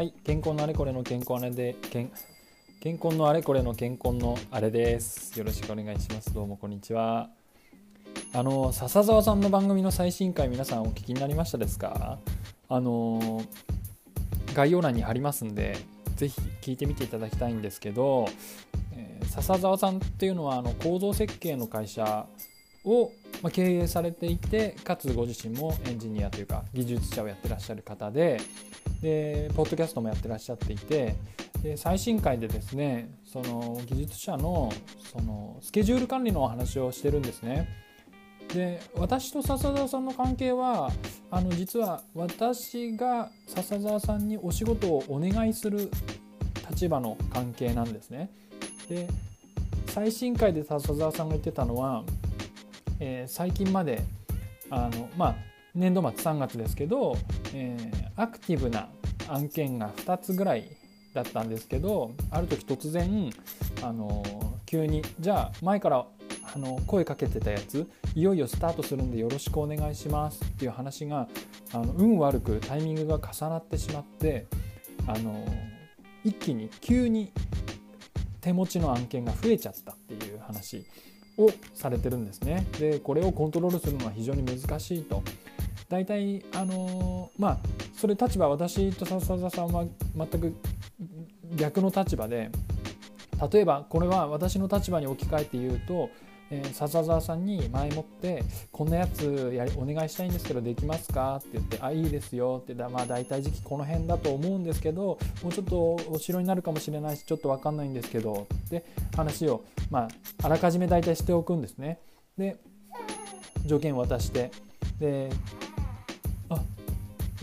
[0.00, 2.10] はい、健康のあれこれの健康あれで健
[2.80, 5.38] 健康のあれこれの健康のあれです。
[5.38, 6.32] よろしくお願いします。
[6.32, 7.28] どうもこんにちは。
[8.32, 12.18] あの笹沢さんの番組の最新回皆さんお聞きになりましたですか？
[12.70, 13.44] あの
[14.54, 15.76] 概要欄に貼りますんで
[16.16, 18.26] ぜひ聞いてみていただきたいんですけど、
[18.96, 22.24] えー笹沢さんっていうのはあの構造設計の会社
[22.86, 23.12] を、
[23.42, 28.40] まあ、経営されていてかつご自身もエンジニアというか技術者をやってらっしゃる方で
[29.00, 31.16] でポッドキャストもやってらっしゃっていて
[31.62, 34.70] で最新回でですねその技術者の
[35.12, 37.68] そのスケジュール管理のお話をしてるんですね。
[38.52, 40.90] で私と笹沢さんの関係は
[41.30, 45.88] あの実は私が笹沢さんにお仕事をお願いする
[46.68, 48.30] 立場の関係なんですね。
[48.88, 49.08] で
[49.86, 52.04] 最新回で笹沢さんが言ってたのは、
[53.00, 54.02] えー最近まで
[54.70, 55.34] あのまあ
[55.74, 57.16] 年度末3月ですけど、
[57.54, 58.88] えーアクティブな
[59.28, 60.76] 案件が2つぐらい
[61.14, 63.32] だったんですけどある時突然
[63.82, 64.22] あの
[64.66, 66.06] 急に「じゃあ前から
[66.54, 71.28] あの声かけてたやついよいよスタートするんでよろしくお願いします」っていう話が
[71.72, 74.46] あの運悪くタイミングが重なってしまって
[75.06, 75.46] あの
[76.24, 77.32] 一気に急に
[78.42, 80.84] 手持ちの案件が増えちゃったっていう話。
[81.40, 82.66] をされてるんですね。
[82.78, 85.22] でこれをコントロールするのは非常に難しいと。
[85.88, 87.58] 大体あのまあ
[87.96, 89.84] それ立場私と笹田さんは
[90.16, 90.54] 全く
[91.56, 92.50] 逆の立場で
[93.52, 96.10] 例えばこれは私の立場に置き換えて言うと、
[96.52, 108.84] えー笹沢さんに前もって「こんなやつやお願いしたいんですけどできますか?」って言って「あいいですよ」って言ったらまあ大体時期この辺だと思うんですけどもうちょっとお城になるかもしれないしちょっと分かんないんですけどって
[109.14, 110.08] 話をまあ
[110.46, 111.98] あらかじめ大体しておくんですね。
[112.36, 112.56] で
[113.66, 114.50] 条件を渡して
[114.98, 115.30] で
[116.48, 116.60] あ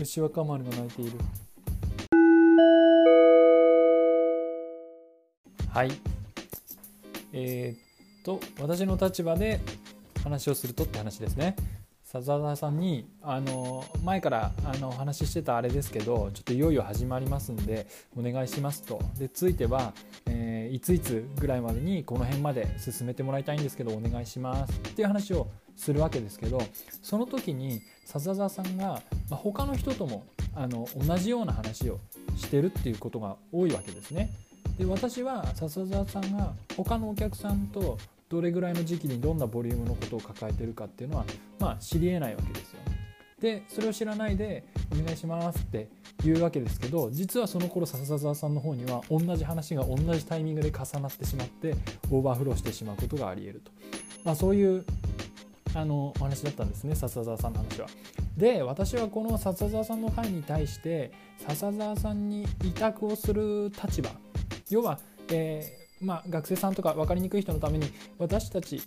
[0.00, 1.12] 牛若丸が鳴いている。
[5.70, 5.90] はい。
[7.32, 7.87] えーっ
[8.28, 9.58] と私の立場で
[10.22, 11.56] 話をするとって話ですね。
[12.04, 17.86] 笹田さんにあの前からあのお話ししてたあれですけどちょっといよいよ始まりますんで
[18.18, 19.92] お願いしますとでついては、
[20.26, 26.60] えーいついつぐらいまでにこの辺まで進めてもらいたいんですけどお願いしますっていう話をするわけですけど
[27.02, 30.24] その時に笹澤さんが、まあ、他の人とも
[30.54, 31.98] あの同じような話を
[32.36, 34.30] してるっていうことが多いわけですね。
[34.78, 41.24] で私は笹澤さんが他のお客さんとどれぐらいの時期にどんなボリュームのことを抱えてるかっていうのは、
[41.58, 42.78] まあ、知りえないわけですよ。
[43.40, 45.88] でそれを知らないで「お願いします」って
[46.24, 51.76] 言うわけですけど実はその頃笹澤さんの方には同じ話が同じタイミングで重なってしまって
[52.10, 53.70] オーバーフローしてしまうことがありえると、
[54.24, 54.84] まあ、そういう
[55.74, 57.86] あのお話だったんですね笹澤さんの話は。
[58.36, 64.10] で私はこの笹澤さんの会に対して笹澤さんに委託をする立場
[64.70, 64.98] 要は、
[65.30, 68.80] えーまあ、学生さんとか分かりにくい人のために私たち、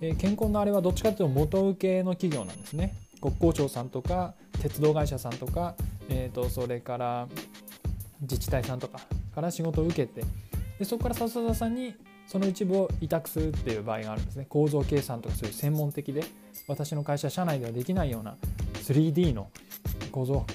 [0.00, 2.94] えー健康のあれはどっちかというと元請けの企業なんですね。
[3.20, 5.74] 国交省さんとか鉄道会社さんとか、
[6.08, 7.28] えー、とそれから
[8.20, 9.00] 自治体さんとか
[9.34, 10.22] から仕事を受けて
[10.78, 11.94] でそこから笹田さんに
[12.26, 16.24] その一部を委託するっていう場合があるんですね構造計算とかそういう専門的で
[16.66, 18.36] 私の会社社内ではできないような
[18.74, 19.50] 3D の
[20.12, 20.46] 構造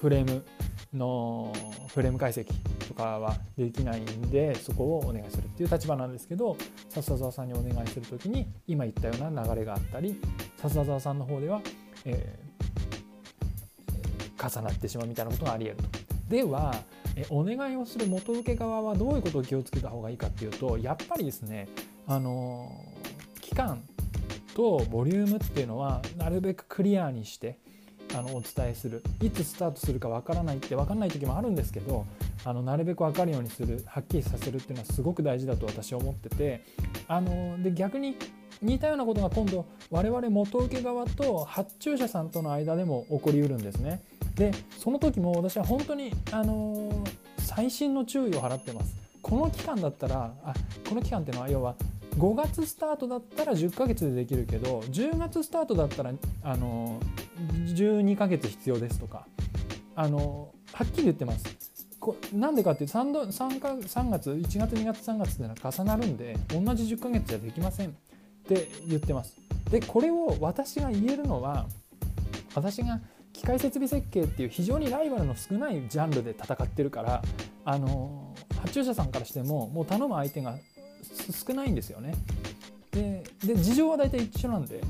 [0.00, 0.44] フレーム
[0.94, 1.52] の
[1.88, 2.46] フレーム解析
[2.86, 6.56] とかはできないんでそこをお願いするっていう立場なんですけど
[6.88, 10.20] 笹澤さんにお願いする時に今言ったような流れがあったり
[10.56, 11.60] 笹澤さんの方では、
[12.04, 12.48] えー
[14.38, 15.84] 重なってしまうみたいなことがありえると。
[16.28, 16.74] では
[17.16, 21.68] えお願いをする元請け側はどういうことを気をつけた方がいいかっていうとやっぱりですね
[22.06, 22.70] あの
[23.40, 23.82] 期間
[24.54, 27.58] とボリュームっていうのはなるべくクリアにして
[28.14, 32.06] あのお伝えするいつスタートするかわからないって分かんない時もあるんですけど
[32.44, 36.64] あのなるべく分かるようにするはっきりさせるっていうのはすごく大事だと私は思ってて
[37.06, 38.16] あので逆に
[38.62, 44.02] 似たようなことが今度我々元請け側と発注者さんとの間でも起こりうるんですね。
[44.34, 47.04] でその時も私は本当にあの
[47.38, 48.94] 細心の注意を払ってます。
[49.22, 50.54] この期間だったらあ
[50.88, 51.74] この期間っていうのは要は
[52.16, 56.12] 5月スタートだったら10ヶ月でできるけど10月スタートだったら
[56.42, 56.98] あの
[57.66, 59.26] 12ヶ月必要ですとか
[59.94, 61.44] あのはっきり言ってます。
[62.00, 67.92] こなんでかっていうと 3, 度 3, か3月1月2月3月っていうのは重なるんで同じ10ヶ月じゃできませんっ
[68.46, 69.36] て言ってます。
[69.70, 71.66] でこれを私が言えるのは
[72.54, 73.00] 私が
[73.32, 77.22] 機械設備設計っていう非常にライバルの少ないジャンルで戦ってるから
[77.64, 80.56] あの発注者さんからしてももう頼む相手が
[81.46, 82.14] 少ないんですよね。
[82.90, 84.80] でで事情は大体一緒なんで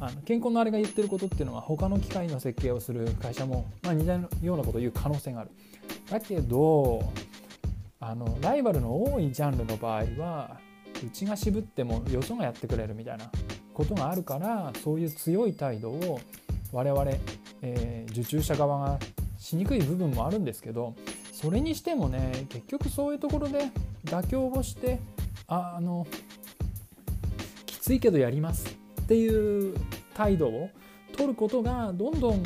[0.00, 5.50] あの健康のあれが言ってることっていうのは他の機械の設計をする会社も、まあ、似たようなことを言う可能性がある。
[6.10, 7.02] だけど
[8.00, 10.60] あのライバルの多いジャンルの場合は
[11.04, 13.30] うちが渋ってもよそがやってくれるみたいな
[13.74, 16.20] ことがあるからそういう強い態度を
[16.72, 17.04] 我々、
[17.62, 18.98] えー、受注者側が
[19.38, 20.94] しにくい部分もあるんですけど
[21.32, 23.70] それにしてもね結局そういうところで
[24.04, 24.98] 妥協をして
[25.46, 26.06] ああの
[27.66, 28.76] きついけどやります
[29.08, 29.74] っていう
[30.12, 30.68] 態度を
[31.16, 32.42] 取ることがどんどん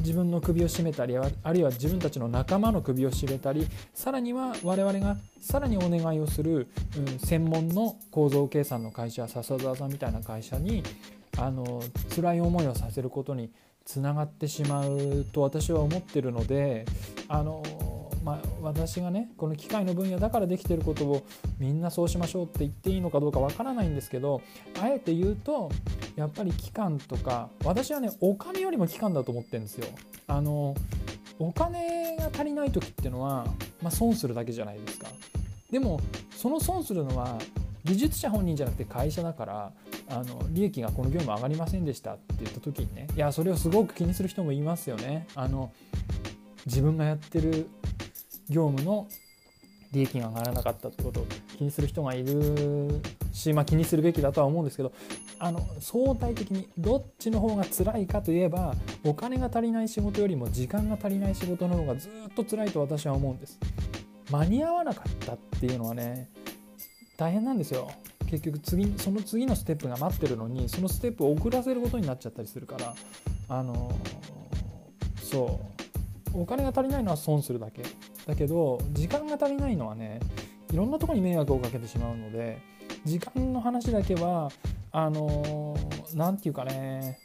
[0.00, 1.22] 自分の首を絞めたりあ
[1.52, 6.66] るいは自分たちの仲間の首を絞めたりさらには我々がさらにお願いをする、
[6.96, 10.82] うん、専門の構造計算の会社笹澤さんみたいな会社に
[11.38, 11.80] あの
[12.12, 13.52] 辛い思いをさせることに
[13.84, 16.86] つながってしまうと私は思ってるので
[17.28, 17.62] あの
[18.24, 21.22] まあ、私がねこの機械の分野だからできてることを
[21.58, 24.42] みんなそうしましょうって言っていいのかどうかわからないんですけど
[24.80, 25.70] あえて言うと
[26.16, 29.86] やっぱり期間とか私はねお金よりも期間だと思ってるんですよ。
[30.26, 30.74] あの
[31.38, 33.46] お金が足りない時っていうのは、
[33.82, 35.08] まあ、損するだけじゃないですか。
[35.70, 36.00] でも
[36.36, 37.38] その損するのは
[37.84, 39.72] 技術者本人じゃなくて会社だから
[40.10, 45.26] あの利益がこの業務上がりませんでしたって言った時にねいやそれをすごく気にする人もいますよね。
[45.34, 45.72] あの
[46.66, 47.68] 自分がやってる
[48.50, 49.08] 業務の
[49.92, 51.26] 利益が上がらなかったってことを
[51.56, 53.00] 気にする人がいる
[53.32, 54.92] し、まあ、気にするべきだとは思うんですけど
[55.38, 58.74] あの相対的にどっちの方が辛いかといえば
[59.04, 63.58] お金が足りない仕事よりも時間が足りない仕事の方がずっと辛いと私は思うんです。
[64.30, 66.30] 間に合わなかったっていうのはね
[67.16, 67.90] 大変なんですよ。
[68.28, 72.94] 結局次その次のステップが待ってるのにそのステップを遅らせることになっちゃったりするから
[73.48, 73.90] あの
[75.20, 75.80] そう。
[76.32, 77.82] お金が足りないのは損するだけ。
[78.26, 80.20] だけど時間が足りないのはね
[80.72, 82.58] いろんなとこに迷惑をかけてしまうので
[83.04, 84.50] 時間の話だけは
[84.92, 85.76] あの
[86.14, 87.18] 何て言うかね、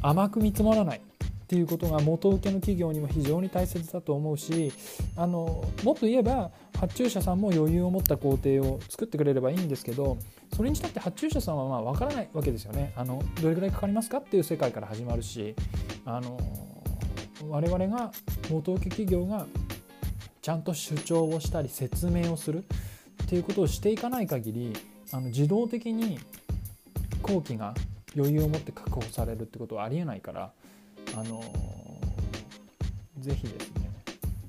[0.00, 4.72] 甘く見積もらないっていうことが元請けの企業にも非常に大切だと思うし
[5.16, 10.16] あのもっと言えば発注者さんも余裕を持った工程を作ってくれればいいんですけど
[10.54, 12.92] それにしたって発注者さんはまあ分からないわけですよね。
[12.96, 15.54] あのどれぐらいかかりますかっていう世界から始まるし
[16.04, 16.38] あの
[17.48, 18.12] 我々が
[18.50, 19.46] 元請け企業が
[20.42, 22.64] ちゃんと主張をしたり説明をする
[23.24, 24.72] っていうことをしていかない限り
[25.12, 26.18] あの自動的に
[27.22, 27.74] 工期が
[28.16, 30.52] 余裕を持って確保されるってことはありえないから
[31.16, 31.42] あの
[33.18, 33.90] ぜひですね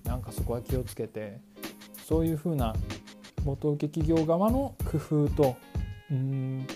[0.06, 1.40] なんかそこは気をつけて
[2.08, 2.76] そういうふうな
[3.44, 5.56] 元請け企業側の工夫と
[6.10, 6.68] うん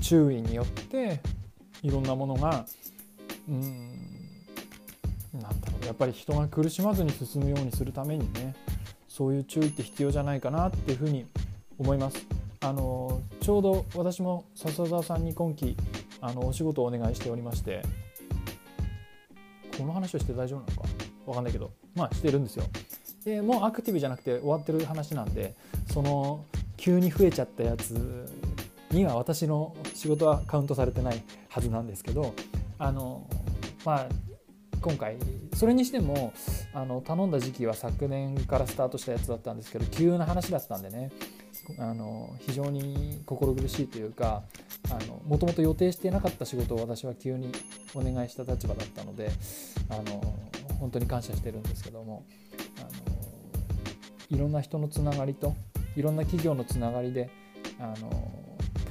[0.00, 1.20] 注意によって
[1.82, 2.64] いろんなものが
[3.48, 3.91] うん
[5.92, 8.54] やっぱり人が苦しまずに進むようにするためにね
[9.08, 11.26] そういう注意って必要じゃないかなっていうふうに
[11.78, 12.26] 思います。
[12.62, 15.76] あのちょうど私も笹澤さんに今期
[16.22, 17.82] あのお仕事をお願いしておりまして
[19.76, 20.88] この話をして大丈夫なのか？
[21.26, 22.64] 分かんないけどまあしてるんですよ。
[23.26, 25.54] でもうアクティブじゃなくて終わってる話なんで
[25.92, 26.46] その
[26.78, 28.26] 急に増えちゃったやつ
[28.92, 32.34] には私の仕事はカウントされてないはずなんですけど
[32.78, 33.28] あの
[33.84, 34.06] まあ
[34.82, 35.16] 今回。
[35.54, 36.32] それにしても
[36.74, 41.12] あの頼んだ時期は昨年からスタートしたやつだったんですけど急な話だったんでね
[41.78, 44.42] あの非常に心苦しいというか
[45.26, 47.52] もともと予定していなかった仕事を私は急に
[47.94, 49.30] お願いした立場だったので
[49.88, 50.20] あの
[50.80, 52.24] 本当に感謝してるんですけども
[52.78, 55.54] あのいろんな人のつながりと
[55.94, 57.30] いろんな企業のつながりで
[57.78, 58.41] あの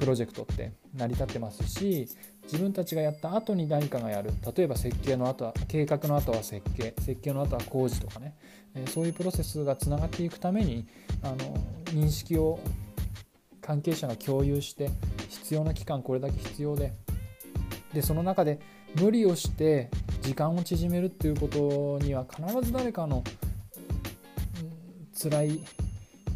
[0.02, 2.08] プロジェクトって成り立ってますし
[2.42, 4.32] 自分たちがやった後に何かがやる。
[4.56, 6.92] 例えば設計の後は計画の後は設計。
[6.98, 8.34] 設計の後は工事とかね、
[8.74, 10.88] えそういうプロセスがつながっていくために
[11.22, 11.36] あの
[11.92, 12.58] 認識を
[13.60, 14.90] 関係者が共有して
[15.28, 16.92] 必要な期間これだけ必要で。
[17.94, 18.58] でその中で
[19.00, 19.88] 無理をして
[20.20, 23.22] 時間を縮めるっていうことには必ず誰かの、
[25.16, 25.60] 辛い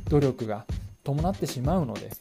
[0.08, 0.66] 努力が
[1.02, 2.12] 伴ってしまうので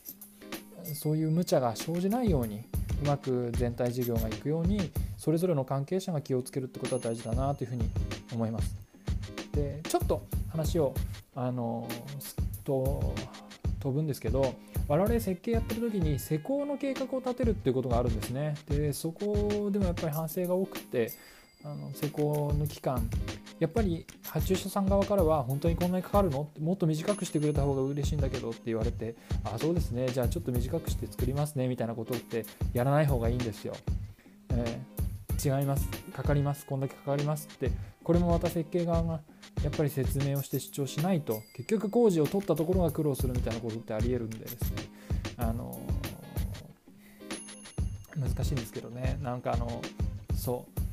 [0.95, 2.63] そういう無茶が生じないように
[3.03, 7.89] うまく全体事業がいくようにそれぞれの関係者が気をつけるってことは大事だなというふうに
[8.33, 8.75] 思います。
[9.51, 10.93] でちょっと話を
[11.35, 11.87] あの
[12.63, 13.13] と
[13.79, 14.55] 飛ぶんですけど
[14.87, 18.55] 我々設計やってる時に施工の計画を立てるっていうことがあるんですね。
[18.67, 21.11] でそこでもやっぱり反省が多くて
[21.65, 23.10] あの施工の期間
[23.60, 26.43] やっぱり発注者さん側からは本当にこんなにかかるの？
[26.43, 30.07] ってもっと短くしてくれた方が嬉しいんだけどって言われてあそうですね。
[30.10, 33.74] じゃあちょっと短くして作りますねみたいなことってやらない方がいいんですよ。
[34.51, 35.88] えー、違います。
[36.13, 36.67] かかります。
[36.67, 37.72] こんだけかかりますって。
[38.03, 39.22] これもまた設計側が
[39.63, 44.84] やっぱり説明をして主張しないと結局工事を取ったところが苦労するみたいなことってありえるんでですね。
[45.38, 45.79] あの
[48.15, 49.17] 難しいんですけどね。
[49.24, 49.81] なんかあの
[50.36, 50.85] そう。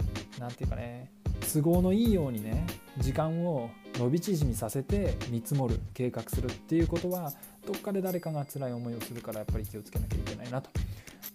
[0.43, 1.09] 何て言うかね。
[1.53, 2.67] 都合のいいようにね
[2.99, 7.33] 時間を伸び縮みさせて見積もる計画するっていうことは
[7.67, 10.71] どっかで誰かが辛い思いをするからやっぱり気をつけなきゃいけないなと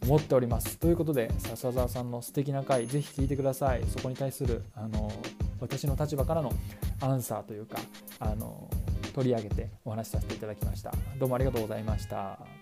[0.03, 0.77] 思っております。
[0.77, 3.83] ということで笹澤さんの素敵な回ぜひ聞いてください。
[3.87, 5.11] そこに対するあの
[5.59, 6.51] 私の立場からの
[6.99, 7.77] アンサーというか
[8.19, 8.69] あの
[9.13, 10.93] 取り上げてお話しさせていただきました。
[11.17, 12.56] どうもありがとうございました。